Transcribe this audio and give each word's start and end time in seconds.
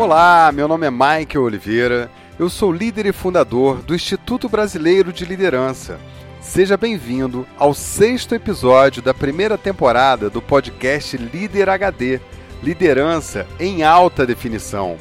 Olá, 0.00 0.50
meu 0.50 0.66
nome 0.66 0.86
é 0.86 0.90
Michael 0.90 1.44
Oliveira, 1.44 2.10
eu 2.38 2.48
sou 2.48 2.72
líder 2.72 3.04
e 3.04 3.12
fundador 3.12 3.82
do 3.82 3.94
Instituto 3.94 4.48
Brasileiro 4.48 5.12
de 5.12 5.26
Liderança. 5.26 6.00
Seja 6.40 6.74
bem-vindo 6.74 7.46
ao 7.58 7.74
sexto 7.74 8.34
episódio 8.34 9.02
da 9.02 9.12
primeira 9.12 9.58
temporada 9.58 10.30
do 10.30 10.40
podcast 10.40 11.18
Líder 11.18 11.68
HD 11.68 12.18
Liderança 12.62 13.46
em 13.60 13.82
Alta 13.82 14.24
Definição. 14.24 14.96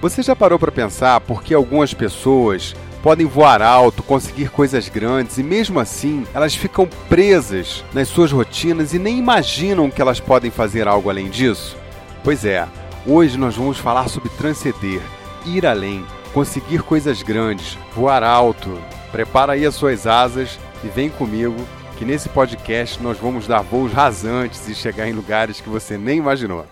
Você 0.00 0.22
já 0.22 0.34
parou 0.34 0.58
para 0.58 0.72
pensar 0.72 1.20
por 1.20 1.42
que 1.42 1.52
algumas 1.52 1.92
pessoas 1.92 2.74
podem 3.02 3.26
voar 3.26 3.60
alto, 3.60 4.02
conseguir 4.02 4.48
coisas 4.48 4.88
grandes 4.88 5.36
e 5.36 5.42
mesmo 5.42 5.78
assim 5.78 6.26
elas 6.32 6.54
ficam 6.54 6.88
presas 7.10 7.84
nas 7.92 8.08
suas 8.08 8.32
rotinas 8.32 8.94
e 8.94 8.98
nem 8.98 9.18
imaginam 9.18 9.90
que 9.90 10.00
elas 10.00 10.18
podem 10.18 10.50
fazer 10.50 10.88
algo 10.88 11.10
além 11.10 11.28
disso? 11.28 11.76
Pois 12.24 12.42
é, 12.42 12.66
hoje 13.06 13.38
nós 13.38 13.54
vamos 13.54 13.78
falar 13.78 14.08
sobre 14.08 14.28
transcender, 14.30 15.00
ir 15.44 15.64
além, 15.64 16.04
conseguir 16.34 16.82
coisas 16.82 17.22
grandes, 17.22 17.78
voar 17.94 18.22
alto. 18.22 18.78
Prepara 19.12 19.52
aí 19.52 19.64
as 19.64 19.74
suas 19.74 20.06
asas 20.06 20.58
e 20.82 20.88
vem 20.88 21.08
comigo 21.08 21.56
que 21.96 22.04
nesse 22.04 22.28
podcast 22.28 23.02
nós 23.02 23.16
vamos 23.18 23.46
dar 23.46 23.62
voos 23.62 23.92
rasantes 23.92 24.68
e 24.68 24.74
chegar 24.74 25.08
em 25.08 25.12
lugares 25.12 25.60
que 25.60 25.68
você 25.68 25.96
nem 25.96 26.18
imaginou. 26.18 26.66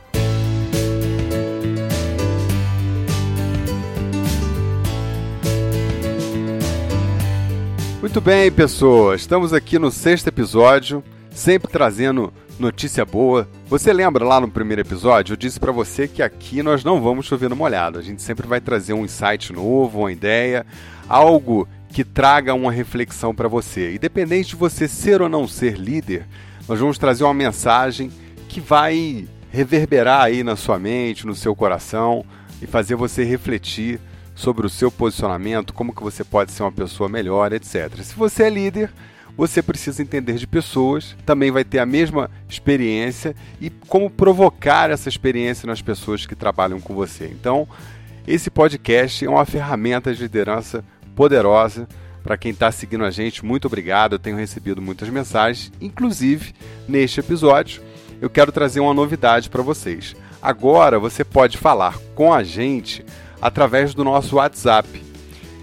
Muito 8.01 8.21
bem, 8.21 8.53
pessoas, 8.53 9.23
estamos 9.23 9.55
aqui 9.55 9.79
no 9.79 9.91
sexto 9.91 10.27
episódio, 10.27 11.03
sempre 11.35 11.71
trazendo 11.71 12.33
notícia 12.59 13.05
boa. 13.05 13.49
Você 13.69 13.93
lembra 13.93 14.25
lá 14.25 14.41
no 14.41 14.49
primeiro 14.49 14.81
episódio? 14.81 15.33
Eu 15.33 15.37
disse 15.37 15.59
para 15.59 15.73
você 15.73 16.07
que 16.07 16.23
aqui 16.23 16.63
nós 16.63 16.85
não 16.85 17.03
vamos 17.03 17.27
chover 17.27 17.51
no 17.51 17.57
molhado. 17.57 17.99
A 17.99 18.03
gente 18.03 18.23
sempre 18.23 18.47
vai 18.47 18.61
trazer 18.61 18.93
um 18.93 19.05
insight 19.05 19.53
novo, 19.53 20.01
uma 20.01 20.13
ideia, 20.13 20.65
algo 21.09 21.69
que 21.89 22.05
traga 22.05 22.55
uma 22.55 22.73
reflexão 22.73 23.35
para 23.35 23.49
você. 23.49 23.95
Independente 23.95 24.51
de 24.51 24.57
você 24.57 24.87
ser 24.87 25.21
ou 25.21 25.29
não 25.29 25.47
ser 25.47 25.77
líder, 25.77 26.27
nós 26.69 26.79
vamos 26.79 26.99
trazer 26.99 27.25
uma 27.25 27.35
mensagem 27.35 28.11
que 28.49 28.61
vai 28.61 29.27
reverberar 29.51 30.23
aí 30.23 30.43
na 30.43 30.57
sua 30.57 30.79
mente, 30.79 31.27
no 31.27 31.35
seu 31.35 31.55
coração 31.55 32.25
e 32.63 32.67
fazer 32.67 32.95
você 32.95 33.25
refletir 33.25 34.01
sobre 34.35 34.67
o 34.67 34.71
seu 34.71 34.91
posicionamento, 34.91 35.73
como 35.73 35.95
que 35.95 36.03
você 36.03 36.25
pode 36.25 36.51
ser 36.51 36.65
uma 36.65 36.73
pessoa 36.73 37.09
melhor, 37.09 37.53
etc. 37.53 38.03
Se 38.03 38.17
você 38.17 38.45
é 38.45 38.51
líder, 38.51 38.93
você 39.37 39.63
precisa 39.63 40.03
entender 40.03 40.35
de 40.35 40.47
pessoas, 40.47 41.17
também 41.27 41.51
vai 41.51 41.65
ter 41.65 41.79
a 41.79 41.87
mesma 41.87 42.31
experiência 42.49 43.35
e 43.61 43.69
como 43.69 44.09
provocar 44.09 44.91
essa 44.91 45.09
experiência 45.09 45.67
nas 45.67 45.83
pessoas 45.83 46.25
que 46.25 46.35
trabalham 46.35 46.81
com 46.81 46.95
você. 46.95 47.27
Então, 47.27 47.67
esse 48.27 48.51
podcast 48.51 49.25
é 49.25 49.29
uma 49.29 49.45
ferramenta 49.45 50.15
de 50.15 50.23
liderança 50.23 50.85
poderosa 51.15 51.89
para 52.23 52.39
quem 52.39 52.53
está 52.53 52.73
seguindo 52.73 53.05
a 53.05 53.11
gente. 53.11 53.45
Muito 53.45 53.67
obrigado, 53.67 54.15
eu 54.15 54.19
tenho 54.19 54.37
recebido 54.37 54.81
muitas 54.81 55.09
mensagens, 55.11 55.71
inclusive 55.81 56.55
neste 56.89 57.21
episódio. 57.21 57.83
Eu 58.21 58.31
quero 58.31 58.51
trazer 58.51 58.81
uma 58.81 58.95
novidade 58.95 59.51
para 59.51 59.63
vocês. 59.63 60.17
Agora 60.41 60.99
você 60.99 61.25
pode 61.25 61.59
falar 61.59 61.99
com 62.15 62.33
a 62.33 62.43
gente 62.43 63.05
através 63.43 63.95
do 63.95 64.05
nosso 64.05 64.37
WhatsApp. 64.37 65.14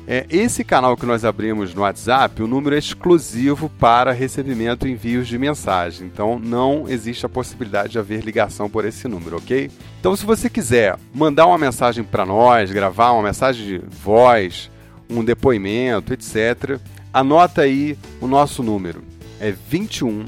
É, 0.07 0.25
esse 0.29 0.63
canal 0.63 0.97
que 0.97 1.05
nós 1.05 1.23
abrimos 1.23 1.73
no 1.73 1.81
WhatsApp, 1.81 2.41
o 2.41 2.47
número 2.47 2.75
é 2.75 2.79
exclusivo 2.79 3.69
para 3.69 4.11
recebimento 4.11 4.87
e 4.87 4.91
envios 4.91 5.27
de 5.27 5.37
mensagem. 5.37 6.07
Então 6.07 6.39
não 6.39 6.85
existe 6.87 7.25
a 7.25 7.29
possibilidade 7.29 7.93
de 7.93 7.99
haver 7.99 8.23
ligação 8.23 8.69
por 8.69 8.83
esse 8.83 9.07
número, 9.07 9.37
ok? 9.37 9.69
Então 9.99 10.15
se 10.15 10.25
você 10.25 10.49
quiser 10.49 10.97
mandar 11.13 11.45
uma 11.45 11.57
mensagem 11.57 12.03
para 12.03 12.25
nós, 12.25 12.71
gravar 12.71 13.11
uma 13.11 13.23
mensagem 13.23 13.65
de 13.65 13.77
voz, 13.77 14.71
um 15.09 15.23
depoimento, 15.23 16.13
etc., 16.13 16.79
anota 17.13 17.61
aí 17.61 17.97
o 18.19 18.27
nosso 18.27 18.63
número. 18.63 19.03
É 19.39 19.51
21 19.51 20.25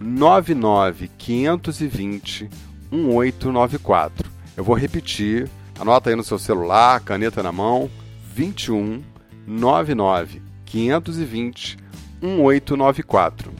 99 0.00 1.10
520 1.18 2.48
1894. 2.90 4.30
Eu 4.56 4.64
vou 4.64 4.74
repetir 4.74 5.48
Anota 5.80 6.10
aí 6.10 6.16
no 6.16 6.22
seu 6.22 6.38
celular, 6.38 7.00
caneta 7.00 7.42
na 7.42 7.50
mão, 7.50 7.90
21 8.40 9.02
99 9.46 10.40
520 10.64 11.76
1894. 12.22 13.52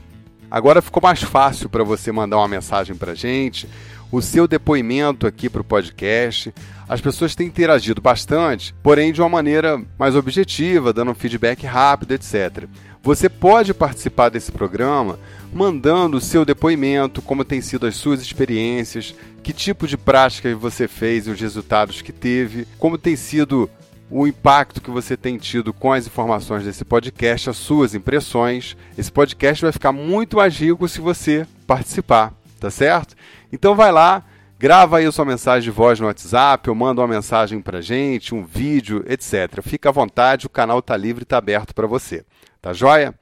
Agora 0.51 0.81
ficou 0.81 1.03
mais 1.03 1.23
fácil 1.23 1.69
para 1.69 1.85
você 1.85 2.11
mandar 2.11 2.39
uma 2.39 2.49
mensagem 2.49 2.97
para 2.97 3.15
gente, 3.15 3.69
o 4.11 4.23
seu 4.23 4.49
depoimento 4.49 5.27
aqui 5.27 5.51
para 5.51 5.61
o 5.61 5.65
podcast. 5.65 6.51
As 6.89 6.99
pessoas 6.99 7.35
têm 7.35 7.47
interagido 7.47 8.01
bastante, 8.01 8.75
porém 8.83 9.13
de 9.13 9.21
uma 9.21 9.29
maneira 9.29 9.85
mais 9.99 10.17
objetiva, 10.17 10.95
dando 10.95 11.11
um 11.11 11.15
feedback 11.15 11.67
rápido, 11.67 12.13
etc. 12.13 12.65
Você 13.03 13.29
pode 13.29 13.75
participar 13.75 14.31
desse 14.31 14.51
programa 14.51 15.19
mandando 15.53 16.17
o 16.17 16.23
seu 16.23 16.43
depoimento, 16.43 17.21
como 17.21 17.45
tem 17.45 17.61
sido 17.61 17.87
as 17.87 17.97
suas 17.97 18.23
experiências, 18.23 19.15
que 19.43 19.53
tipo 19.53 19.87
de 19.87 19.99
prática 19.99 20.57
você 20.57 20.89
fez 20.89 21.27
e 21.27 21.31
os 21.31 21.41
resultados 21.41 22.01
que 22.01 22.13
teve, 22.13 22.67
como 22.79 22.97
tem 22.97 23.15
sido 23.15 23.69
o 24.11 24.27
impacto 24.27 24.81
que 24.81 24.91
você 24.91 25.17
tem 25.17 25.39
tido 25.39 25.73
com 25.73 25.93
as 25.93 26.07
informações 26.07 26.65
desse 26.65 26.85
podcast, 26.85 27.51
as 27.51 27.57
suas 27.57 27.95
impressões. 27.95 28.77
Esse 28.99 29.11
podcast 29.11 29.63
vai 29.63 29.73
ficar 29.73 29.93
muito 29.93 30.37
mais 30.37 30.57
rico 30.59 30.89
se 30.89 31.01
você 31.01 31.47
participar, 31.67 32.35
tá 32.59 32.71
certo? 32.71 33.15
Então 33.53 33.77
vai 33.77 33.93
lá, 33.93 34.25
grava 34.59 34.99
aí 34.99 35.11
sua 35.13 35.25
mensagem 35.25 35.63
de 35.63 35.71
voz 35.71 36.01
no 36.01 36.07
WhatsApp, 36.07 36.69
ou 36.69 36.75
manda 36.75 37.01
uma 37.01 37.07
mensagem 37.07 37.61
pra 37.61 37.81
gente, 37.81 38.35
um 38.35 38.45
vídeo, 38.45 39.05
etc. 39.07 39.63
Fica 39.63 39.91
à 39.91 39.93
vontade, 39.93 40.47
o 40.47 40.51
canal 40.51 40.83
tá 40.83 40.97
livre 40.97 41.23
e 41.23 41.27
tá 41.27 41.39
aberto 41.39 41.73
para 41.73 41.87
você. 41.87 42.25
Tá 42.61 42.73
joia? 42.73 43.15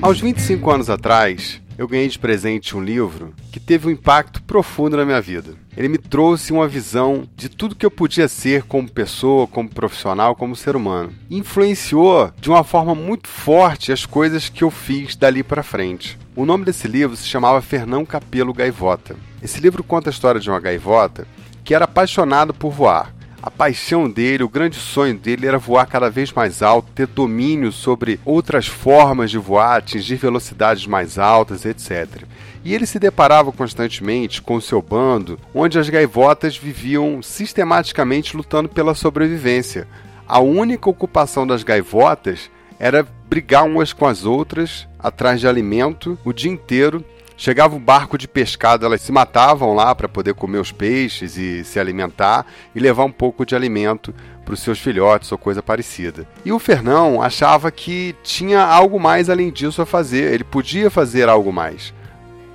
Aos 0.00 0.20
25 0.20 0.70
anos 0.70 0.88
atrás, 0.88 1.60
eu 1.78 1.86
ganhei 1.86 2.08
de 2.08 2.18
presente 2.18 2.76
um 2.76 2.82
livro 2.82 3.32
que 3.52 3.60
teve 3.60 3.86
um 3.86 3.90
impacto 3.90 4.42
profundo 4.42 4.96
na 4.96 5.04
minha 5.04 5.20
vida. 5.20 5.54
Ele 5.76 5.88
me 5.88 5.96
trouxe 5.96 6.52
uma 6.52 6.66
visão 6.66 7.22
de 7.36 7.48
tudo 7.48 7.76
que 7.76 7.86
eu 7.86 7.90
podia 7.90 8.26
ser 8.26 8.64
como 8.64 8.90
pessoa, 8.90 9.46
como 9.46 9.68
profissional, 9.68 10.34
como 10.34 10.56
ser 10.56 10.74
humano. 10.74 11.12
Influenciou 11.30 12.32
de 12.40 12.50
uma 12.50 12.64
forma 12.64 12.96
muito 12.96 13.28
forte 13.28 13.92
as 13.92 14.04
coisas 14.04 14.48
que 14.48 14.64
eu 14.64 14.72
fiz 14.72 15.14
dali 15.14 15.44
para 15.44 15.62
frente. 15.62 16.18
O 16.34 16.44
nome 16.44 16.64
desse 16.64 16.88
livro 16.88 17.16
se 17.16 17.28
chamava 17.28 17.62
Fernão 17.62 18.04
Capelo 18.04 18.52
Gaivota. 18.52 19.14
Esse 19.40 19.60
livro 19.60 19.84
conta 19.84 20.10
a 20.10 20.12
história 20.12 20.40
de 20.40 20.50
uma 20.50 20.58
gaivota 20.58 21.28
que 21.62 21.74
era 21.74 21.84
apaixonado 21.84 22.52
por 22.52 22.72
voar. 22.72 23.14
A 23.40 23.50
paixão 23.50 24.10
dele, 24.10 24.42
o 24.42 24.48
grande 24.48 24.76
sonho 24.76 25.16
dele 25.16 25.46
era 25.46 25.58
voar 25.58 25.86
cada 25.86 26.10
vez 26.10 26.32
mais 26.32 26.60
alto, 26.60 26.90
ter 26.92 27.06
domínio 27.06 27.70
sobre 27.70 28.18
outras 28.24 28.66
formas 28.66 29.30
de 29.30 29.38
voar, 29.38 29.76
atingir 29.76 30.16
velocidades 30.16 30.86
mais 30.86 31.18
altas, 31.18 31.64
etc. 31.64 32.24
E 32.64 32.74
ele 32.74 32.84
se 32.84 32.98
deparava 32.98 33.52
constantemente 33.52 34.42
com 34.42 34.56
o 34.56 34.60
seu 34.60 34.82
bando, 34.82 35.38
onde 35.54 35.78
as 35.78 35.88
gaivotas 35.88 36.56
viviam 36.56 37.22
sistematicamente 37.22 38.36
lutando 38.36 38.68
pela 38.68 38.94
sobrevivência. 38.94 39.86
A 40.26 40.40
única 40.40 40.90
ocupação 40.90 41.46
das 41.46 41.62
gaivotas 41.62 42.50
era 42.76 43.06
brigar 43.28 43.64
umas 43.64 43.92
com 43.92 44.06
as 44.06 44.24
outras 44.24 44.88
atrás 44.98 45.40
de 45.40 45.46
alimento 45.46 46.18
o 46.24 46.32
dia 46.32 46.50
inteiro 46.50 47.04
Chegava 47.40 47.76
um 47.76 47.80
barco 47.80 48.18
de 48.18 48.26
pescado, 48.26 48.84
elas 48.84 49.00
se 49.00 49.12
matavam 49.12 49.72
lá 49.72 49.94
para 49.94 50.08
poder 50.08 50.34
comer 50.34 50.58
os 50.58 50.72
peixes 50.72 51.36
e 51.36 51.62
se 51.62 51.78
alimentar 51.78 52.44
e 52.74 52.80
levar 52.80 53.04
um 53.04 53.12
pouco 53.12 53.46
de 53.46 53.54
alimento 53.54 54.12
para 54.44 54.54
os 54.54 54.60
seus 54.60 54.80
filhotes 54.80 55.30
ou 55.30 55.38
coisa 55.38 55.62
parecida. 55.62 56.26
E 56.44 56.50
o 56.50 56.58
Fernão 56.58 57.22
achava 57.22 57.70
que 57.70 58.16
tinha 58.24 58.60
algo 58.60 58.98
mais 58.98 59.30
além 59.30 59.52
disso 59.52 59.80
a 59.80 59.86
fazer, 59.86 60.32
ele 60.34 60.42
podia 60.42 60.90
fazer 60.90 61.28
algo 61.28 61.52
mais. 61.52 61.94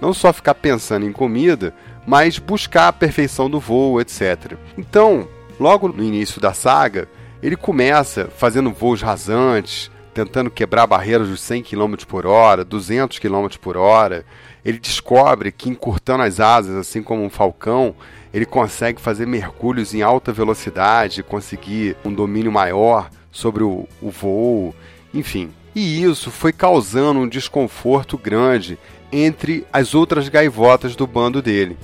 Não 0.01 0.13
só 0.13 0.33
ficar 0.33 0.55
pensando 0.55 1.05
em 1.05 1.13
comida, 1.13 1.73
mas 2.05 2.37
buscar 2.37 2.89
a 2.89 2.93
perfeição 2.93 3.49
do 3.49 3.61
voo, 3.61 4.01
etc. 4.01 4.57
Então, 4.77 5.29
logo 5.57 5.87
no 5.87 6.03
início 6.03 6.41
da 6.41 6.53
saga, 6.53 7.07
ele 7.41 7.55
começa 7.55 8.29
fazendo 8.37 8.69
voos 8.69 9.01
rasantes, 9.01 9.89
tentando 10.13 10.51
quebrar 10.51 10.85
barreiras 10.87 11.29
dos 11.29 11.39
100 11.39 11.63
km 11.63 11.95
por 12.05 12.25
hora, 12.25 12.65
200 12.65 13.17
km 13.17 13.47
por 13.61 13.77
hora. 13.77 14.25
Ele 14.65 14.79
descobre 14.79 15.51
que 15.51 15.69
encurtando 15.69 16.23
as 16.23 16.39
asas, 16.39 16.75
assim 16.75 17.03
como 17.03 17.23
um 17.23 17.29
falcão, 17.29 17.95
ele 18.33 18.45
consegue 18.45 19.01
fazer 19.01 19.27
mergulhos 19.27 19.93
em 19.93 20.01
alta 20.01 20.31
velocidade, 20.31 21.21
conseguir 21.21 21.97
um 22.03 22.13
domínio 22.13 22.51
maior 22.51 23.09
sobre 23.31 23.63
o, 23.63 23.87
o 24.01 24.09
voo, 24.09 24.73
enfim. 25.13 25.51
E 25.75 26.03
isso 26.03 26.31
foi 26.31 26.53
causando 26.53 27.19
um 27.19 27.27
desconforto 27.27 28.17
grande 28.17 28.77
entre 29.11 29.65
as 29.71 29.93
outras 29.93 30.29
gaivotas 30.29 30.95
do 30.95 31.05
bando 31.05 31.41
dele. 31.41 31.77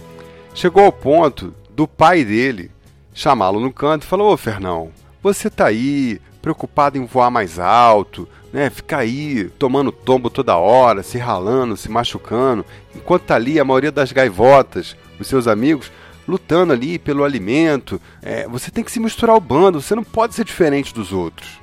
Chegou 0.54 0.86
ao 0.86 0.92
ponto 0.92 1.54
do 1.70 1.88
pai 1.88 2.24
dele 2.24 2.72
chamá-lo 3.14 3.60
no 3.60 3.72
canto 3.72 4.04
e 4.04 4.08
falou: 4.08 4.34
Ô 4.34 4.38
Fernão, 4.38 4.92
você 5.22 5.50
tá 5.50 5.68
aí 5.68 6.20
preocupado 6.42 6.98
em 6.98 7.06
voar 7.06 7.30
mais 7.30 7.60
alto, 7.60 8.28
né, 8.52 8.70
ficar 8.70 9.00
aí 9.00 9.50
tomando 9.58 9.92
tombo 9.92 10.30
toda 10.30 10.58
hora, 10.58 11.04
se 11.04 11.18
ralando, 11.18 11.78
se 11.78 11.90
machucando, 11.90 12.66
enquanto 12.96 13.24
tá 13.24 13.36
ali 13.36 13.60
a 13.60 13.66
maioria 13.66 13.92
das 13.92 14.12
gaivotas, 14.12 14.96
os 15.20 15.28
seus 15.28 15.48
amigos, 15.48 15.92
lutando 16.28 16.74
ali 16.74 17.00
pelo 17.00 17.24
alimento. 17.24 18.02
É, 18.22 18.48
você 18.48 18.72
tem 18.72 18.84
que 18.84 18.92
se 18.92 19.00
misturar 19.00 19.34
ao 19.36 19.42
bando, 19.42 19.82
você 19.82 19.96
não 19.96 20.04
pode 20.04 20.36
ser 20.36 20.46
diferente 20.46 20.94
dos 20.94 21.12
outros. 21.12 21.60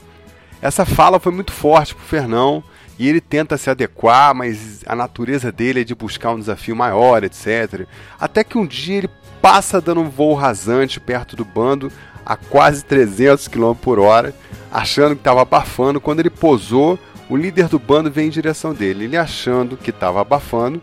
Essa 0.61 0.85
fala 0.85 1.21
foi 1.21 1.33
muito 1.33 1.53
forte 1.53 1.95
pro 1.95 2.05
Fernão 2.05 2.63
e 2.99 3.09
ele 3.09 3.21
tenta 3.21 3.59
se 3.59 3.69
adequar, 3.69 4.35
mas 4.35 4.83
a 4.87 4.97
natureza 4.97 5.53
dele 5.53 5.83
é 5.83 5.85
de 5.85 5.95
buscar 5.95 6.33
um 6.33 6.39
desafio 6.39 6.75
maior, 6.75 7.23
etc. 7.23 7.87
Até 8.19 8.43
que 8.43 8.57
um 8.57 8.67
dia 8.67 8.97
ele 8.97 9.11
passa 9.41 9.81
dando 9.81 10.01
um 10.01 10.09
voo 10.09 10.35
rasante 10.35 10.99
perto 10.99 11.37
do 11.37 11.45
bando 11.45 11.93
a 12.27 12.37
quase 12.37 12.85
300 12.85 13.47
km 13.47 13.73
por 13.81 14.01
hora, 14.01 14.35
achando 14.73 15.15
que 15.15 15.21
estava 15.21 15.43
abafando. 15.43 16.01
Quando 16.01 16.19
ele 16.19 16.29
posou, 16.29 16.99
o 17.31 17.37
líder 17.37 17.69
do 17.69 17.79
bando 17.79 18.11
vem 18.11 18.27
em 18.27 18.31
direção 18.31 18.75
dele. 18.75 19.05
Ele 19.05 19.17
achando 19.17 19.77
que 19.77 19.91
estava 19.91 20.21
abafando, 20.21 20.83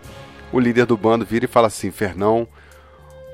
o 0.54 0.60
líder 0.60 0.86
do 0.86 0.95
bando 0.95 1.25
vira 1.25 1.44
e 1.44 1.50
fala 1.50 1.68
assim: 1.68 1.92
Fernão, 1.92 2.48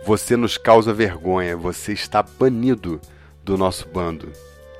você 0.04 0.36
nos 0.36 0.58
causa 0.58 0.92
vergonha, 0.92 1.56
você 1.56 1.94
está 1.94 2.24
banido 2.24 3.00
do 3.44 3.56
nosso 3.56 3.88
bando. 3.88 4.32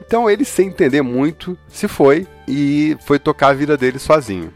Então 0.04 0.28
ele, 0.28 0.44
sem 0.44 0.70
entender 0.70 1.04
muito, 1.04 1.56
se 1.68 1.88
foi 1.88 2.26
e 2.48 2.98
foi 3.06 3.20
tocar 3.20 3.50
a 3.50 3.54
vida 3.54 3.78
dele 3.78 4.00
sozinho. 4.00 4.52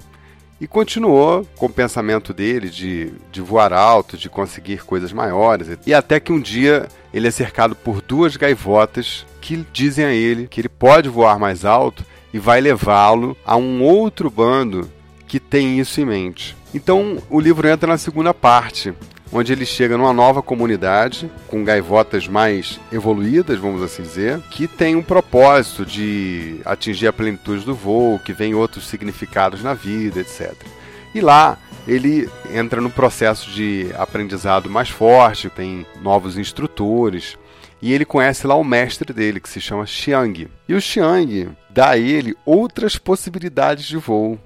E 0.63 0.67
continuou 0.67 1.45
com 1.57 1.65
o 1.65 1.69
pensamento 1.69 2.33
dele 2.33 2.69
de, 2.69 3.11
de 3.29 3.41
voar 3.41 3.73
alto, 3.73 4.15
de 4.15 4.29
conseguir 4.29 4.85
coisas 4.85 5.11
maiores. 5.11 5.67
E 5.85 5.93
até 5.93 6.21
que 6.21 6.31
um 6.31 6.39
dia 6.39 6.87
ele 7.13 7.27
é 7.27 7.31
cercado 7.31 7.75
por 7.75 8.01
duas 8.01 8.37
gaivotas 8.37 9.25
que 9.41 9.65
dizem 9.73 10.05
a 10.05 10.13
ele 10.13 10.47
que 10.47 10.61
ele 10.61 10.69
pode 10.69 11.09
voar 11.09 11.37
mais 11.37 11.65
alto 11.65 12.05
e 12.33 12.39
vai 12.39 12.61
levá-lo 12.61 13.35
a 13.45 13.57
um 13.57 13.83
outro 13.83 14.29
bando 14.29 14.89
que 15.27 15.37
tem 15.37 15.81
isso 15.81 15.99
em 15.99 16.05
mente. 16.05 16.55
Então 16.73 17.21
o 17.29 17.41
livro 17.41 17.67
entra 17.67 17.85
na 17.85 17.97
segunda 17.97 18.33
parte, 18.33 18.93
onde 19.33 19.51
ele 19.51 19.65
chega 19.65 19.97
numa 19.97 20.13
nova 20.13 20.43
comunidade 20.43 21.29
com 21.47 21.63
gaivotas 21.63 22.27
mais 22.27 22.79
evoluídas, 22.91 23.57
vamos 23.57 23.81
assim 23.81 24.03
dizer, 24.03 24.39
que 24.51 24.67
tem 24.67 24.95
um 24.95 25.01
propósito 25.01 25.85
de 25.85 26.61
atingir 26.63 27.07
a 27.07 27.13
plenitude 27.13 27.65
do 27.65 27.73
voo, 27.73 28.19
que 28.19 28.31
vem 28.31 28.53
outros 28.53 28.87
significados 28.87 29.63
na 29.63 29.73
vida, 29.73 30.19
etc. 30.19 30.53
E 31.15 31.19
lá 31.19 31.57
ele 31.87 32.29
entra 32.53 32.79
no 32.79 32.91
processo 32.91 33.49
de 33.49 33.89
aprendizado 33.97 34.69
mais 34.69 34.89
forte, 34.89 35.49
tem 35.49 35.85
novos 36.01 36.37
instrutores, 36.37 37.37
e 37.81 37.91
ele 37.91 38.05
conhece 38.05 38.47
lá 38.47 38.55
o 38.55 38.63
mestre 38.63 39.11
dele, 39.11 39.39
que 39.39 39.49
se 39.49 39.59
chama 39.59 39.85
Xiang. 39.85 40.47
E 40.69 40.73
o 40.73 40.79
Xiang 40.79 41.49
dá 41.69 41.89
a 41.89 41.97
ele 41.97 42.37
outras 42.45 42.97
possibilidades 42.97 43.85
de 43.85 43.97
voo. 43.97 44.39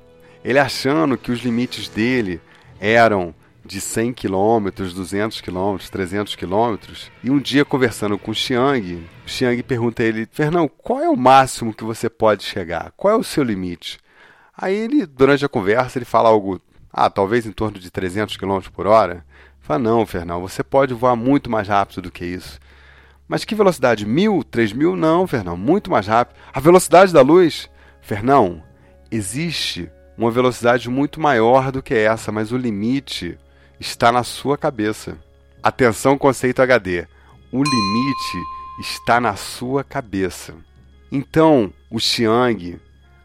Ele 0.43 0.57
achando 0.57 1.17
que 1.17 1.31
os 1.31 1.41
limites 1.41 1.87
dele 1.87 2.41
eram 2.79 3.35
de 3.67 3.81
100 3.81 4.13
km, 4.13 4.69
200 4.75 5.41
km, 5.41 5.77
300 5.91 6.35
km. 6.35 6.77
E 7.21 7.29
um 7.29 7.37
dia, 7.37 7.65
conversando 7.65 8.17
com 8.17 8.31
o 8.31 8.33
Xiang, 8.33 9.05
Xiang 9.25 9.61
pergunta 9.61 10.01
a 10.01 10.05
ele: 10.05 10.27
Fernão, 10.31 10.67
qual 10.67 11.01
é 11.01 11.09
o 11.09 11.17
máximo 11.17 11.73
que 11.73 11.83
você 11.83 12.09
pode 12.09 12.43
chegar? 12.43 12.93
Qual 12.95 13.13
é 13.13 13.17
o 13.17 13.23
seu 13.23 13.43
limite? 13.43 13.99
Aí 14.57 14.73
ele, 14.73 15.05
durante 15.05 15.45
a 15.45 15.49
conversa, 15.49 15.97
ele 15.97 16.05
fala 16.05 16.29
algo, 16.29 16.59
ah, 16.91 17.09
talvez 17.09 17.45
em 17.45 17.51
torno 17.51 17.77
de 17.77 17.91
300 17.91 18.37
km 18.37 18.59
por 18.73 18.87
hora. 18.87 19.23
Fala, 19.59 19.79
não, 19.79 20.05
Fernão, 20.05 20.39
você 20.39 20.63
pode 20.63 20.93
voar 20.93 21.15
muito 21.15 21.49
mais 21.49 21.67
rápido 21.67 22.03
do 22.03 22.11
que 22.11 22.25
isso. 22.25 22.57
Mas 23.27 23.43
que 23.43 23.53
velocidade? 23.53 24.05
Mil? 24.05 24.43
Três 24.43 24.71
mil? 24.71 24.95
Não, 24.95 25.27
Fernão, 25.27 25.57
muito 25.57 25.91
mais 25.91 26.07
rápido. 26.07 26.37
A 26.53 26.59
velocidade 26.61 27.11
da 27.11 27.21
luz? 27.21 27.69
Fernão, 28.01 28.63
existe 29.11 29.91
uma 30.17 30.31
velocidade 30.31 30.89
muito 30.89 31.19
maior 31.19 31.71
do 31.71 31.83
que 31.83 31.93
essa, 31.93 32.31
mas 32.31 32.53
o 32.53 32.57
limite 32.57 33.37
está 33.79 34.11
na 34.11 34.23
sua 34.23 34.57
cabeça. 34.57 35.17
Atenção, 35.61 36.17
conceito 36.17 36.61
HD. 36.61 37.07
O 37.51 37.63
limite 37.63 38.37
está 38.79 39.19
na 39.19 39.35
sua 39.35 39.83
cabeça. 39.83 40.53
Então, 41.11 41.71
o 41.89 41.99
Xiang 41.99 42.79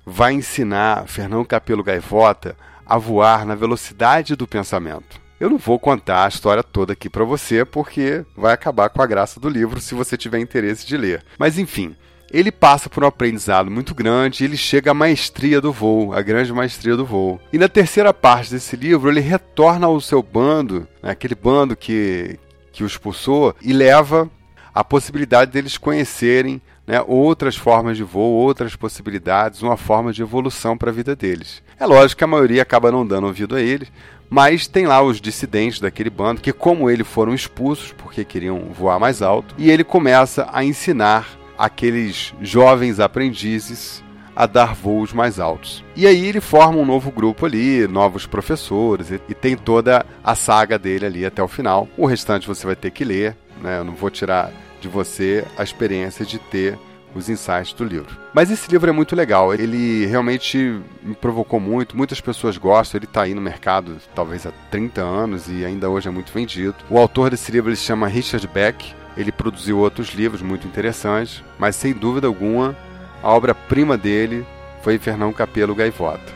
vai 0.04 0.32
ensinar 0.32 1.06
Fernão 1.08 1.44
Capelo 1.44 1.82
Gaivota 1.82 2.56
a 2.86 2.98
voar 2.98 3.44
na 3.44 3.54
velocidade 3.54 4.36
do 4.36 4.46
pensamento. 4.46 5.20
Eu 5.40 5.50
não 5.50 5.58
vou 5.58 5.78
contar 5.78 6.24
a 6.24 6.28
história 6.28 6.62
toda 6.62 6.92
aqui 6.92 7.10
para 7.10 7.24
você 7.24 7.64
porque 7.64 8.24
vai 8.36 8.52
acabar 8.52 8.88
com 8.90 9.02
a 9.02 9.06
graça 9.06 9.40
do 9.40 9.48
livro 9.48 9.80
se 9.80 9.94
você 9.94 10.16
tiver 10.16 10.38
interesse 10.38 10.86
de 10.86 10.96
ler. 10.96 11.24
Mas 11.36 11.58
enfim, 11.58 11.96
ele 12.32 12.50
passa 12.50 12.88
por 12.88 13.04
um 13.04 13.06
aprendizado 13.06 13.70
muito 13.70 13.94
grande 13.94 14.42
e 14.42 14.46
ele 14.46 14.56
chega 14.56 14.90
à 14.90 14.94
maestria 14.94 15.60
do 15.60 15.72
voo, 15.72 16.12
a 16.14 16.22
grande 16.22 16.52
maestria 16.52 16.96
do 16.96 17.04
voo. 17.04 17.40
E 17.52 17.58
na 17.58 17.68
terceira 17.68 18.14
parte 18.14 18.52
desse 18.52 18.74
livro, 18.74 19.10
ele 19.10 19.20
retorna 19.20 19.86
ao 19.86 20.00
seu 20.00 20.22
bando, 20.22 20.88
né, 21.02 21.10
aquele 21.10 21.34
bando 21.34 21.76
que, 21.76 22.38
que 22.72 22.82
o 22.82 22.86
expulsou, 22.86 23.54
e 23.60 23.72
leva 23.72 24.30
a 24.74 24.82
possibilidade 24.82 25.50
deles 25.50 25.76
conhecerem 25.76 26.60
né, 26.86 27.02
outras 27.06 27.54
formas 27.54 27.96
de 27.96 28.02
voo, 28.02 28.32
outras 28.32 28.74
possibilidades, 28.74 29.62
uma 29.62 29.76
forma 29.76 30.12
de 30.12 30.22
evolução 30.22 30.76
para 30.76 30.90
a 30.90 30.94
vida 30.94 31.14
deles. 31.14 31.62
É 31.78 31.86
lógico 31.86 32.18
que 32.18 32.24
a 32.24 32.28
maioria 32.28 32.62
acaba 32.62 32.90
não 32.90 33.06
dando 33.06 33.26
ouvido 33.26 33.54
a 33.54 33.60
eles, 33.60 33.92
mas 34.30 34.66
tem 34.66 34.86
lá 34.86 35.02
os 35.02 35.20
dissidentes 35.20 35.78
daquele 35.78 36.08
bando 36.08 36.40
que, 36.40 36.54
como 36.54 36.88
ele, 36.88 37.04
foram 37.04 37.34
expulsos 37.34 37.92
porque 37.92 38.24
queriam 38.24 38.70
voar 38.72 38.98
mais 38.98 39.20
alto, 39.20 39.54
e 39.58 39.70
ele 39.70 39.84
começa 39.84 40.48
a 40.50 40.64
ensinar 40.64 41.41
aqueles 41.62 42.34
jovens 42.40 42.98
aprendizes 42.98 44.02
a 44.34 44.46
dar 44.46 44.74
voos 44.74 45.12
mais 45.12 45.38
altos. 45.38 45.84
E 45.94 46.08
aí 46.08 46.26
ele 46.26 46.40
forma 46.40 46.76
um 46.76 46.84
novo 46.84 47.12
grupo 47.12 47.46
ali, 47.46 47.86
novos 47.86 48.26
professores, 48.26 49.12
e, 49.12 49.20
e 49.28 49.34
tem 49.34 49.56
toda 49.56 50.04
a 50.24 50.34
saga 50.34 50.76
dele 50.76 51.06
ali 51.06 51.24
até 51.24 51.40
o 51.40 51.46
final. 51.46 51.88
O 51.96 52.04
restante 52.04 52.48
você 52.48 52.66
vai 52.66 52.74
ter 52.74 52.90
que 52.90 53.04
ler, 53.04 53.36
né? 53.62 53.78
Eu 53.78 53.84
não 53.84 53.94
vou 53.94 54.10
tirar 54.10 54.50
de 54.80 54.88
você 54.88 55.44
a 55.56 55.62
experiência 55.62 56.26
de 56.26 56.40
ter 56.40 56.76
os 57.14 57.28
insights 57.28 57.74
do 57.74 57.84
livro. 57.84 58.18
Mas 58.34 58.50
esse 58.50 58.68
livro 58.68 58.90
é 58.90 58.92
muito 58.92 59.14
legal, 59.14 59.54
ele 59.54 60.04
realmente 60.06 60.80
me 61.00 61.14
provocou 61.14 61.60
muito, 61.60 61.96
muitas 61.96 62.20
pessoas 62.20 62.56
gostam, 62.56 62.98
ele 62.98 63.04
está 63.04 63.22
aí 63.22 63.34
no 63.34 63.40
mercado 63.40 63.98
talvez 64.16 64.46
há 64.46 64.52
30 64.70 65.00
anos 65.00 65.46
e 65.48 65.64
ainda 65.64 65.88
hoje 65.88 66.08
é 66.08 66.10
muito 66.10 66.32
vendido. 66.32 66.74
O 66.90 66.98
autor 66.98 67.30
desse 67.30 67.52
livro 67.52 67.70
ele 67.70 67.76
se 67.76 67.84
chama 67.84 68.08
Richard 68.08 68.48
Beck, 68.48 68.94
ele 69.16 69.32
produziu 69.32 69.78
outros 69.78 70.08
livros 70.08 70.42
muito 70.42 70.66
interessantes, 70.66 71.42
mas 71.58 71.76
sem 71.76 71.92
dúvida 71.92 72.26
alguma, 72.26 72.76
a 73.22 73.30
obra-prima 73.30 73.96
dele 73.96 74.46
foi 74.82 74.98
Fernão 74.98 75.32
Capelo 75.32 75.74
Gaivota. 75.74 76.32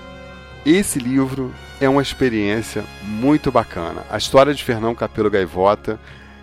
Esse 0.64 0.98
livro 0.98 1.52
é 1.80 1.88
uma 1.88 2.02
experiência 2.02 2.84
muito 3.02 3.50
bacana. 3.52 4.02
A 4.10 4.16
história 4.16 4.54
de 4.54 4.64
Fernão 4.64 4.94
Capelo 4.94 5.30
Gaivota 5.30 5.98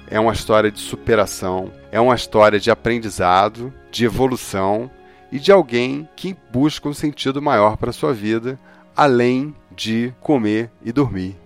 é 0.08 0.20
uma 0.20 0.34
história 0.34 0.72
de 0.72 0.80
superação, 0.80 1.72
é 1.92 2.00
uma 2.00 2.16
história 2.16 2.60
de 2.60 2.70
aprendizado, 2.70 3.74
de 3.92 4.06
evolução 4.06 4.90
e 5.32 5.40
de 5.40 5.52
alguém 5.52 6.08
que 6.16 6.36
busca 6.52 6.88
um 6.88 6.94
sentido 6.94 7.42
maior 7.42 7.78
para 7.78 7.90
a 7.90 7.94
sua 7.94 8.14
vida, 8.14 8.60
além 8.96 9.56
de 9.76 10.14
comer 10.22 10.70
e 10.84 10.92
dormir. 10.92 11.43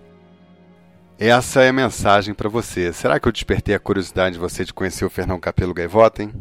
Essa 1.20 1.62
é 1.62 1.70
a 1.70 1.72
mensagem 1.72 2.32
para 2.32 2.48
você. 2.48 2.92
Será 2.92 3.18
que 3.18 3.26
eu 3.26 3.32
despertei 3.32 3.74
a 3.74 3.80
curiosidade 3.80 4.34
de 4.34 4.38
você 4.38 4.64
de 4.64 4.72
conhecer 4.72 5.04
o 5.04 5.10
Fernão 5.10 5.40
Capelo 5.40 5.74
Gaivota, 5.74 6.22
hein? 6.22 6.32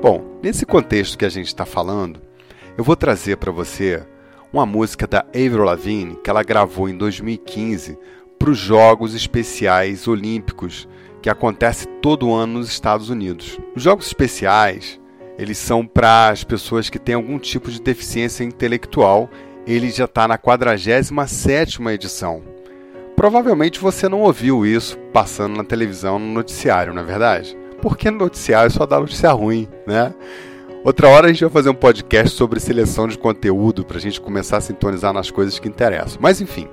Bom, 0.00 0.40
nesse 0.42 0.64
contexto 0.64 1.18
que 1.18 1.26
a 1.26 1.28
gente 1.28 1.48
está 1.48 1.66
falando, 1.66 2.18
eu 2.78 2.82
vou 2.82 2.96
trazer 2.96 3.36
para 3.36 3.52
você 3.52 4.06
uma 4.50 4.64
música 4.64 5.06
da 5.06 5.20
Avril 5.34 5.64
Lavigne 5.64 6.16
que 6.16 6.30
ela 6.30 6.42
gravou 6.42 6.88
em 6.88 6.96
2015 6.96 7.98
para 8.38 8.48
os 8.48 8.56
Jogos 8.56 9.14
Especiais 9.14 10.08
Olímpicos 10.08 10.88
que 11.20 11.28
acontece 11.28 11.86
todo 12.00 12.32
ano 12.32 12.60
nos 12.60 12.70
Estados 12.70 13.10
Unidos. 13.10 13.60
Os 13.74 13.82
Jogos 13.82 14.06
Especiais 14.06 14.98
eles 15.38 15.58
são 15.58 15.86
para 15.86 16.28
as 16.28 16.44
pessoas 16.44 16.88
que 16.88 16.98
têm 16.98 17.14
algum 17.14 17.38
tipo 17.38 17.70
de 17.70 17.80
deficiência 17.80 18.44
intelectual. 18.44 19.28
Ele 19.66 19.90
já 19.90 20.04
está 20.04 20.26
na 20.26 20.38
47 20.38 21.82
edição. 21.88 22.42
Provavelmente 23.14 23.80
você 23.80 24.08
não 24.08 24.20
ouviu 24.20 24.64
isso 24.64 24.98
passando 25.12 25.56
na 25.56 25.64
televisão 25.64 26.18
no 26.18 26.26
noticiário, 26.26 26.94
não 26.94 27.02
é 27.02 27.04
verdade? 27.04 27.56
Porque 27.80 28.10
no 28.10 28.18
noticiário 28.18 28.70
só 28.70 28.86
dá 28.86 29.00
notícia 29.00 29.32
ruim, 29.32 29.68
né? 29.86 30.14
Outra 30.84 31.08
hora 31.08 31.26
a 31.26 31.28
gente 31.32 31.40
vai 31.40 31.50
fazer 31.50 31.70
um 31.70 31.74
podcast 31.74 32.36
sobre 32.36 32.60
seleção 32.60 33.08
de 33.08 33.18
conteúdo 33.18 33.84
para 33.84 33.96
a 33.96 34.00
gente 34.00 34.20
começar 34.20 34.58
a 34.58 34.60
sintonizar 34.60 35.12
nas 35.12 35.30
coisas 35.30 35.58
que 35.58 35.68
interessam. 35.68 36.18
Mas 36.20 36.40
enfim, 36.40 36.68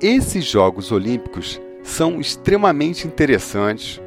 esses 0.00 0.44
Jogos 0.44 0.92
Olímpicos 0.92 1.60
são 1.82 2.20
extremamente 2.20 3.06
interessantes 3.06 4.00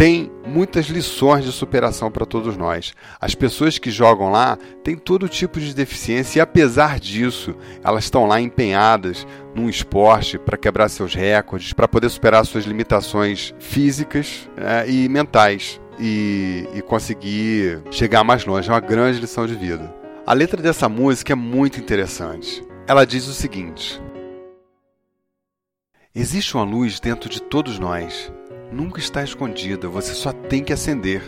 tem 0.00 0.32
muitas 0.46 0.86
lições 0.86 1.44
de 1.44 1.52
superação 1.52 2.10
para 2.10 2.24
todos 2.24 2.56
nós. 2.56 2.94
As 3.20 3.34
pessoas 3.34 3.76
que 3.76 3.90
jogam 3.90 4.30
lá 4.30 4.56
têm 4.82 4.96
todo 4.96 5.28
tipo 5.28 5.60
de 5.60 5.74
deficiência 5.74 6.38
e, 6.38 6.40
apesar 6.40 6.98
disso, 6.98 7.54
elas 7.84 8.04
estão 8.04 8.24
lá 8.24 8.40
empenhadas 8.40 9.26
num 9.54 9.68
esporte 9.68 10.38
para 10.38 10.56
quebrar 10.56 10.88
seus 10.88 11.14
recordes, 11.14 11.74
para 11.74 11.86
poder 11.86 12.08
superar 12.08 12.46
suas 12.46 12.64
limitações 12.64 13.54
físicas 13.58 14.48
é, 14.56 14.90
e 14.90 15.06
mentais 15.06 15.78
e, 15.98 16.66
e 16.74 16.80
conseguir 16.80 17.82
chegar 17.90 18.24
mais 18.24 18.46
longe. 18.46 18.70
É 18.70 18.72
uma 18.72 18.80
grande 18.80 19.20
lição 19.20 19.46
de 19.46 19.54
vida. 19.54 19.94
A 20.26 20.32
letra 20.32 20.62
dessa 20.62 20.88
música 20.88 21.34
é 21.34 21.36
muito 21.36 21.78
interessante. 21.78 22.64
Ela 22.88 23.04
diz 23.04 23.28
o 23.28 23.34
seguinte: 23.34 24.00
Existe 26.14 26.54
uma 26.54 26.64
luz 26.64 26.98
dentro 26.98 27.28
de 27.28 27.42
todos 27.42 27.78
nós 27.78 28.32
nunca 28.72 29.00
está 29.00 29.22
escondida, 29.22 29.88
você 29.88 30.14
só 30.14 30.32
tem 30.32 30.62
que 30.62 30.72
acender. 30.72 31.22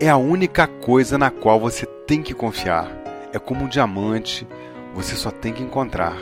É 0.00 0.08
a 0.08 0.16
única 0.16 0.66
coisa 0.66 1.18
na 1.18 1.30
qual 1.30 1.58
você 1.58 1.84
tem 1.86 2.22
que 2.22 2.34
confiar. 2.34 2.90
É 3.32 3.38
como 3.38 3.64
um 3.64 3.68
diamante, 3.68 4.46
você 4.94 5.14
só 5.14 5.30
tem 5.30 5.52
que 5.52 5.62
encontrar. 5.62 6.16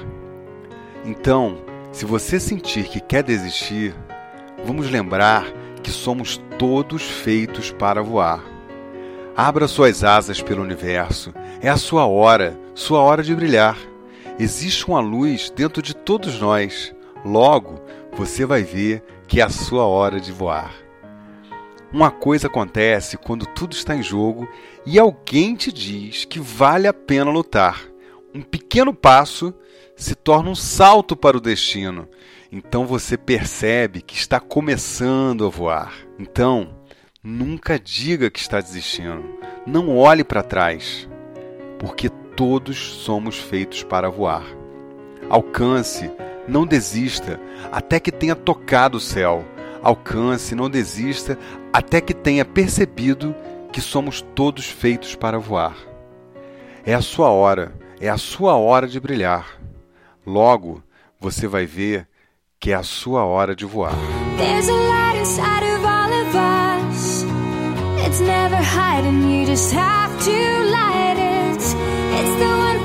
Então, 1.04 1.58
se 1.92 2.04
você 2.04 2.40
sentir 2.40 2.88
que 2.88 3.00
quer 3.00 3.22
desistir, 3.22 3.94
vamos 4.64 4.90
lembrar 4.90 5.46
que 5.82 5.90
somos 5.90 6.38
todos 6.58 7.02
feitos 7.02 7.70
para 7.70 8.02
voar. 8.02 8.42
Abra 9.36 9.68
suas 9.68 10.02
asas 10.02 10.40
pelo 10.40 10.62
universo, 10.62 11.32
é 11.60 11.68
a 11.68 11.76
sua 11.76 12.06
hora, 12.06 12.58
sua 12.74 13.00
hora 13.00 13.22
de 13.22 13.34
brilhar. 13.34 13.78
Existe 14.38 14.86
uma 14.88 15.00
luz 15.00 15.50
dentro 15.50 15.80
de 15.80 15.94
todos 15.94 16.40
nós. 16.40 16.94
Logo, 17.24 17.80
você 18.12 18.44
vai 18.44 18.62
ver 18.62 19.02
que 19.26 19.40
é 19.40 19.44
a 19.44 19.48
sua 19.48 19.84
hora 19.84 20.20
de 20.20 20.32
voar. 20.32 20.72
Uma 21.92 22.10
coisa 22.10 22.48
acontece 22.48 23.16
quando 23.16 23.46
tudo 23.46 23.72
está 23.72 23.94
em 23.94 24.02
jogo 24.02 24.48
e 24.84 24.98
alguém 24.98 25.54
te 25.54 25.72
diz 25.72 26.24
que 26.24 26.38
vale 26.38 26.86
a 26.86 26.92
pena 26.92 27.30
lutar. 27.30 27.82
Um 28.34 28.42
pequeno 28.42 28.92
passo 28.92 29.54
se 29.96 30.14
torna 30.14 30.50
um 30.50 30.54
salto 30.54 31.16
para 31.16 31.36
o 31.36 31.40
destino. 31.40 32.08
Então 32.50 32.86
você 32.86 33.16
percebe 33.16 34.02
que 34.02 34.14
está 34.14 34.38
começando 34.38 35.46
a 35.46 35.48
voar. 35.48 35.94
Então, 36.18 36.76
nunca 37.22 37.78
diga 37.78 38.30
que 38.30 38.38
está 38.38 38.60
desistindo. 38.60 39.24
Não 39.66 39.96
olhe 39.96 40.22
para 40.22 40.42
trás, 40.42 41.08
porque 41.78 42.08
todos 42.08 42.78
somos 42.78 43.38
feitos 43.38 43.82
para 43.82 44.10
voar. 44.10 44.44
Alcance 45.30 46.10
não 46.48 46.66
desista 46.66 47.40
até 47.70 47.98
que 48.00 48.12
tenha 48.12 48.34
tocado 48.34 48.98
o 48.98 49.00
céu. 49.00 49.44
Alcance, 49.82 50.54
não 50.54 50.68
desista 50.68 51.38
até 51.72 52.00
que 52.00 52.14
tenha 52.14 52.44
percebido 52.44 53.34
que 53.72 53.80
somos 53.80 54.20
todos 54.34 54.66
feitos 54.66 55.14
para 55.14 55.38
voar. 55.38 55.76
É 56.84 56.94
a 56.94 57.02
sua 57.02 57.30
hora, 57.30 57.74
é 58.00 58.08
a 58.08 58.16
sua 58.16 58.56
hora 58.56 58.86
de 58.86 58.98
brilhar. 58.98 59.58
Logo, 60.26 60.82
você 61.20 61.46
vai 61.46 61.66
ver 61.66 62.08
que 62.58 62.72
é 62.72 62.74
a 62.74 62.82
sua 62.82 63.24
hora 63.24 63.54
de 63.54 63.64
voar. 63.64 63.92
There's 64.38 64.68
a 64.68 64.72
light 64.72 65.18
inside 65.20 65.64
of 65.74 65.86
all 65.86 66.12
of 66.12 66.36
us. 66.36 67.24
It's 68.06 68.20
never 68.20 68.56
hiding, 68.56 69.22
you 69.30 69.46
just 69.46 69.72
have 69.72 70.12
to 70.24 70.64
light 70.70 71.18
it. 71.18 71.56
It's 71.56 72.38
the 72.38 72.46
one 72.46 72.75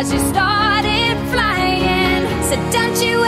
realize 0.00 0.12
you 0.12 0.28
started 0.30 1.16
flying. 1.30 2.42
So 2.44 2.56
don't 2.70 3.02
you 3.02 3.19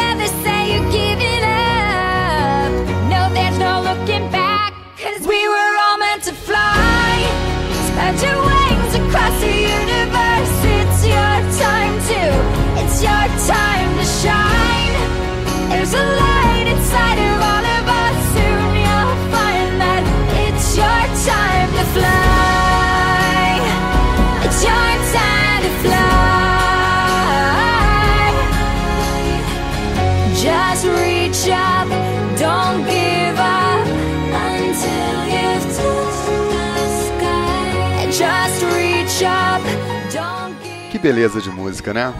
Que 40.92 40.99
beleza 40.99 41.40
de 41.40 41.50
música, 41.50 41.92
né? 41.92 42.14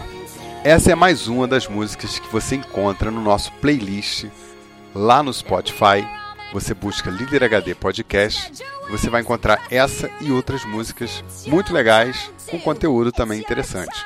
Essa 0.65 0.91
é 0.91 0.95
mais 0.95 1.29
uma 1.29 1.47
das 1.47 1.69
músicas 1.69 2.19
que 2.19 2.27
você 2.33 2.57
encontra 2.57 3.11
no 3.11 3.21
nosso 3.21 3.53
playlist 3.61 4.25
lá 4.95 5.23
no 5.23 5.33
Spotify 5.33 6.05
você 6.53 6.75
busca 6.75 7.11
Líder 7.11 7.45
HD 7.45 7.75
Podcast, 7.75 8.53
você 8.91 9.09
vai 9.09 9.23
encontrar 9.23 9.59
essa 9.71 10.11
e 10.21 10.31
outras 10.31 10.65
músicas 10.67 11.25
muito 11.47 11.73
legais, 11.73 12.31
com 12.51 12.61
conteúdo 12.61 13.11
também 13.11 13.41
interessante. 13.41 14.05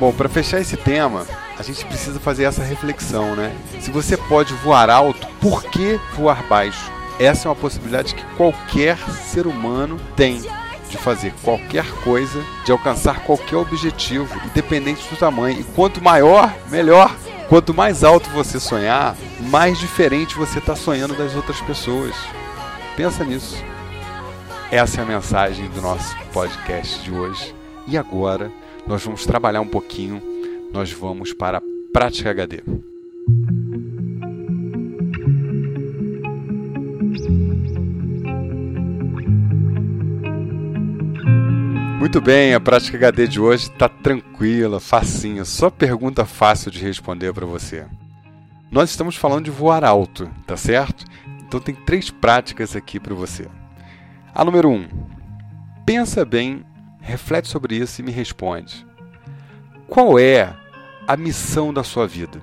Bom, 0.00 0.12
para 0.12 0.28
fechar 0.28 0.60
esse 0.60 0.76
tema, 0.76 1.24
a 1.58 1.62
gente 1.62 1.84
precisa 1.86 2.18
fazer 2.20 2.44
essa 2.44 2.62
reflexão, 2.62 3.34
né? 3.36 3.54
Se 3.80 3.90
você 3.90 4.16
pode 4.16 4.52
voar 4.54 4.90
alto, 4.90 5.26
por 5.40 5.64
que 5.64 5.98
voar 6.14 6.42
baixo? 6.48 6.94
essa 7.18 7.46
é 7.46 7.48
uma 7.48 7.56
possibilidade 7.56 8.14
que 8.14 8.24
qualquer 8.36 8.98
ser 8.98 9.46
humano 9.46 10.00
tem 10.16 10.42
de 10.90 10.96
fazer 10.96 11.32
qualquer 11.42 11.88
coisa, 12.02 12.44
de 12.64 12.72
alcançar 12.72 13.24
qualquer 13.24 13.56
objetivo, 13.56 14.28
independente 14.46 15.08
do 15.08 15.16
tamanho. 15.16 15.60
E 15.60 15.64
quanto 15.64 16.02
maior, 16.02 16.54
melhor. 16.70 17.14
Quanto 17.48 17.74
mais 17.74 18.02
alto 18.02 18.30
você 18.30 18.58
sonhar, 18.58 19.16
mais 19.38 19.78
diferente 19.78 20.34
você 20.34 20.58
está 20.58 20.74
sonhando 20.74 21.14
das 21.14 21.34
outras 21.34 21.60
pessoas. 21.60 22.14
Pensa 22.96 23.22
nisso. 23.24 23.62
Essa 24.70 25.00
é 25.00 25.04
a 25.04 25.06
mensagem 25.06 25.68
do 25.68 25.82
nosso 25.82 26.16
podcast 26.32 27.02
de 27.02 27.12
hoje. 27.12 27.54
E 27.86 27.98
agora 27.98 28.50
nós 28.86 29.04
vamos 29.04 29.26
trabalhar 29.26 29.60
um 29.60 29.66
pouquinho. 29.66 30.22
Nós 30.74 30.90
vamos 30.90 31.32
para 31.32 31.58
a 31.58 31.62
Prática 31.92 32.32
HD. 32.32 32.60
Muito 42.00 42.20
bem, 42.20 42.54
a 42.54 42.60
prática 42.60 42.96
HD 42.96 43.28
de 43.28 43.40
hoje 43.40 43.70
está 43.70 43.88
tranquila, 43.88 44.80
facinha, 44.80 45.44
só 45.44 45.70
pergunta 45.70 46.26
fácil 46.26 46.72
de 46.72 46.80
responder 46.80 47.32
para 47.32 47.46
você. 47.46 47.86
Nós 48.68 48.90
estamos 48.90 49.14
falando 49.14 49.44
de 49.44 49.52
voar 49.52 49.84
alto, 49.84 50.28
tá 50.44 50.56
certo? 50.56 51.04
Então 51.46 51.60
tem 51.60 51.76
três 51.76 52.10
práticas 52.10 52.74
aqui 52.74 52.98
para 52.98 53.14
você. 53.14 53.46
A 54.34 54.44
número 54.44 54.70
um, 54.70 54.88
pensa 55.86 56.24
bem, 56.24 56.64
reflete 57.00 57.46
sobre 57.46 57.76
isso 57.76 58.00
e 58.00 58.04
me 58.04 58.10
responde. 58.10 58.84
Qual 59.86 60.18
é 60.18 60.63
a 61.06 61.16
missão 61.16 61.72
da 61.72 61.84
sua 61.84 62.06
vida? 62.06 62.40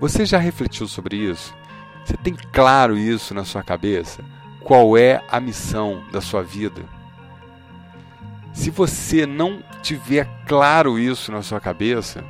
Você 0.00 0.24
já 0.24 0.38
refletiu 0.38 0.86
sobre 0.86 1.16
isso? 1.16 1.54
Você 2.04 2.16
tem 2.16 2.34
claro 2.52 2.96
isso 2.96 3.34
na 3.34 3.44
sua 3.44 3.62
cabeça? 3.62 4.24
Qual 4.60 4.96
é 4.96 5.22
a 5.30 5.40
missão 5.40 6.04
da 6.12 6.20
sua 6.20 6.42
vida? 6.42 6.82
Se 8.52 8.70
você 8.70 9.26
não 9.26 9.62
tiver 9.82 10.28
claro 10.46 10.98
isso 10.98 11.30
na 11.30 11.42
sua 11.42 11.60
cabeça, 11.60 12.24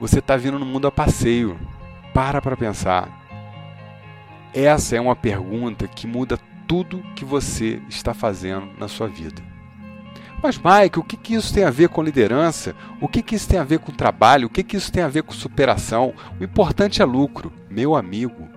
você 0.00 0.18
está 0.18 0.36
vindo 0.36 0.58
no 0.58 0.66
mundo 0.66 0.86
a 0.86 0.92
passeio. 0.92 1.58
Para 2.14 2.40
para 2.40 2.56
pensar. 2.56 3.08
Essa 4.52 4.96
é 4.96 5.00
uma 5.00 5.14
pergunta 5.14 5.86
que 5.86 6.06
muda 6.06 6.38
tudo 6.66 7.02
que 7.14 7.24
você 7.24 7.80
está 7.88 8.12
fazendo 8.14 8.68
na 8.78 8.88
sua 8.88 9.08
vida. 9.08 9.42
Mas, 10.42 10.56
Mike, 10.56 10.98
o 10.98 11.02
que, 11.02 11.16
que 11.16 11.34
isso 11.34 11.52
tem 11.52 11.64
a 11.64 11.70
ver 11.70 11.88
com 11.88 12.02
liderança? 12.02 12.74
O 13.00 13.08
que, 13.08 13.22
que 13.22 13.34
isso 13.34 13.48
tem 13.48 13.58
a 13.58 13.64
ver 13.64 13.80
com 13.80 13.92
trabalho? 13.92 14.46
O 14.46 14.50
que, 14.50 14.62
que 14.62 14.76
isso 14.76 14.92
tem 14.92 15.02
a 15.02 15.08
ver 15.08 15.24
com 15.24 15.32
superação? 15.32 16.14
O 16.40 16.44
importante 16.44 17.02
é 17.02 17.04
lucro, 17.04 17.52
meu 17.68 17.96
amigo. 17.96 18.48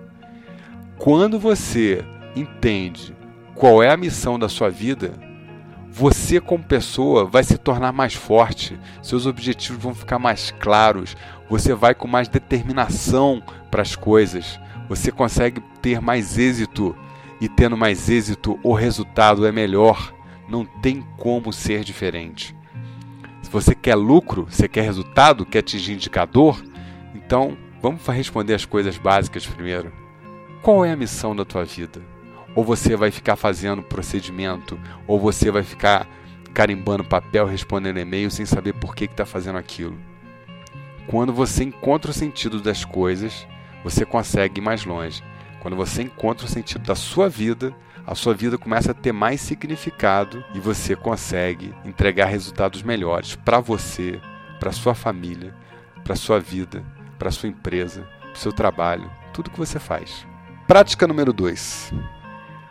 Quando 0.96 1.40
você 1.40 2.04
entende 2.36 3.16
qual 3.54 3.82
é 3.82 3.90
a 3.90 3.96
missão 3.96 4.38
da 4.38 4.48
sua 4.48 4.70
vida, 4.70 5.12
você, 5.90 6.40
como 6.40 6.64
pessoa, 6.64 7.26
vai 7.26 7.44
se 7.44 7.58
tornar 7.58 7.92
mais 7.92 8.14
forte, 8.14 8.78
seus 9.02 9.26
objetivos 9.26 9.82
vão 9.82 9.94
ficar 9.94 10.18
mais 10.18 10.50
claros, 10.58 11.16
você 11.50 11.74
vai 11.74 11.94
com 11.94 12.08
mais 12.08 12.28
determinação 12.28 13.42
para 13.70 13.82
as 13.82 13.94
coisas, 13.94 14.58
você 14.88 15.12
consegue 15.12 15.60
ter 15.82 16.00
mais 16.00 16.38
êxito 16.38 16.96
e, 17.40 17.48
tendo 17.48 17.76
mais 17.76 18.08
êxito, 18.08 18.58
o 18.62 18.72
resultado 18.72 19.44
é 19.44 19.52
melhor. 19.52 20.11
Não 20.48 20.64
tem 20.64 21.02
como 21.16 21.52
ser 21.52 21.84
diferente. 21.84 22.56
Se 23.42 23.50
você 23.50 23.74
quer 23.74 23.94
lucro, 23.94 24.46
você 24.48 24.68
quer 24.68 24.82
resultado, 24.82 25.46
quer 25.46 25.60
atingir 25.60 25.92
indicador, 25.92 26.62
então 27.14 27.56
vamos 27.80 28.06
responder 28.06 28.54
as 28.54 28.64
coisas 28.64 28.96
básicas 28.96 29.46
primeiro. 29.46 29.92
Qual 30.62 30.84
é 30.84 30.92
a 30.92 30.96
missão 30.96 31.34
da 31.34 31.44
tua 31.44 31.64
vida? 31.64 32.00
Ou 32.54 32.64
você 32.64 32.96
vai 32.96 33.10
ficar 33.10 33.36
fazendo 33.36 33.82
procedimento, 33.82 34.78
ou 35.06 35.18
você 35.18 35.50
vai 35.50 35.62
ficar 35.62 36.06
carimbando 36.52 37.02
papel, 37.02 37.46
respondendo 37.46 37.98
e-mail 37.98 38.30
sem 38.30 38.46
saber 38.46 38.74
por 38.74 38.94
que 38.94 39.04
está 39.04 39.24
fazendo 39.24 39.58
aquilo. 39.58 39.98
Quando 41.06 41.32
você 41.32 41.64
encontra 41.64 42.10
o 42.10 42.14
sentido 42.14 42.60
das 42.60 42.84
coisas, 42.84 43.46
você 43.82 44.04
consegue 44.04 44.60
ir 44.60 44.62
mais 44.62 44.84
longe. 44.84 45.22
Quando 45.60 45.76
você 45.76 46.02
encontra 46.02 46.46
o 46.46 46.48
sentido 46.48 46.84
da 46.84 46.94
sua 46.94 47.28
vida, 47.28 47.74
a 48.06 48.14
sua 48.14 48.34
vida 48.34 48.58
começa 48.58 48.90
a 48.90 48.94
ter 48.94 49.12
mais 49.12 49.40
significado 49.40 50.44
e 50.54 50.60
você 50.60 50.96
consegue 50.96 51.74
entregar 51.84 52.26
resultados 52.26 52.82
melhores 52.82 53.36
para 53.36 53.60
você, 53.60 54.20
para 54.58 54.72
sua 54.72 54.94
família, 54.94 55.54
para 56.02 56.16
sua 56.16 56.40
vida, 56.40 56.82
para 57.18 57.30
sua 57.30 57.48
empresa, 57.48 58.06
para 58.20 58.34
seu 58.34 58.52
trabalho, 58.52 59.10
tudo 59.32 59.50
que 59.50 59.58
você 59.58 59.78
faz. 59.78 60.26
Prática 60.66 61.06
número 61.06 61.32
2. 61.32 61.92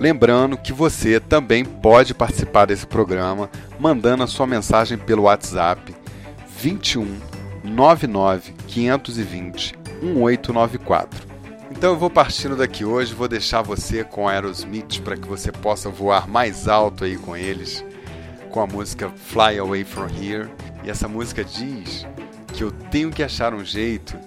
Lembrando 0.00 0.56
que 0.56 0.72
você 0.72 1.20
também 1.20 1.66
pode 1.66 2.14
participar 2.14 2.64
desse 2.64 2.86
programa 2.86 3.50
mandando 3.78 4.22
a 4.22 4.26
sua 4.26 4.46
mensagem 4.46 4.96
pelo 4.96 5.24
WhatsApp 5.24 5.94
21 6.58 7.14
99 7.62 8.54
520 8.66 9.74
1894. 10.00 11.27
Então 11.78 11.92
eu 11.92 11.96
vou 11.96 12.10
partindo 12.10 12.56
daqui 12.56 12.84
hoje, 12.84 13.14
vou 13.14 13.28
deixar 13.28 13.62
você 13.62 14.02
com 14.02 14.28
Aerosmith 14.28 15.00
para 15.04 15.16
que 15.16 15.28
você 15.28 15.52
possa 15.52 15.88
voar 15.88 16.26
mais 16.26 16.66
alto 16.66 17.04
aí 17.04 17.16
com 17.16 17.36
eles 17.36 17.84
com 18.50 18.60
a 18.60 18.66
música 18.66 19.08
Fly 19.10 19.60
Away 19.60 19.84
From 19.84 20.08
Here. 20.08 20.50
E 20.82 20.90
essa 20.90 21.06
música 21.06 21.44
diz 21.44 22.04
que 22.52 22.64
eu 22.64 22.72
tenho 22.72 23.12
que 23.12 23.22
achar 23.22 23.54
um 23.54 23.64
jeito 23.64 24.18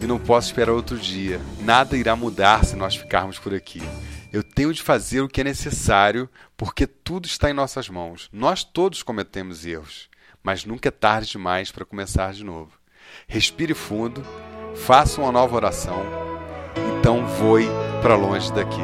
e 0.00 0.06
não 0.06 0.20
posso 0.20 0.46
esperar 0.46 0.70
outro 0.70 0.96
dia. 0.96 1.40
Nada 1.62 1.96
irá 1.96 2.14
mudar 2.14 2.64
se 2.64 2.76
nós 2.76 2.94
ficarmos 2.94 3.40
por 3.40 3.52
aqui. 3.52 3.82
Eu 4.32 4.44
tenho 4.44 4.72
de 4.72 4.80
fazer 4.80 5.20
o 5.20 5.28
que 5.28 5.40
é 5.40 5.44
necessário 5.44 6.30
porque 6.56 6.86
tudo 6.86 7.26
está 7.26 7.50
em 7.50 7.54
nossas 7.54 7.88
mãos. 7.88 8.28
Nós 8.32 8.62
todos 8.62 9.02
cometemos 9.02 9.66
erros, 9.66 10.08
mas 10.44 10.64
nunca 10.64 10.90
é 10.90 10.92
tarde 10.92 11.32
demais 11.32 11.72
para 11.72 11.84
começar 11.84 12.32
de 12.32 12.44
novo. 12.44 12.70
Respire 13.26 13.74
fundo, 13.74 14.24
faça 14.76 15.20
uma 15.20 15.32
nova 15.32 15.56
oração, 15.56 16.27
então 17.08 17.24
voe 17.24 17.66
para 18.02 18.14
longe 18.16 18.52
daqui. 18.52 18.82